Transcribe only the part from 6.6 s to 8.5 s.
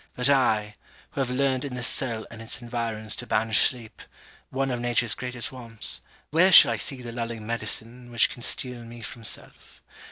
I seek the lulling medicine which can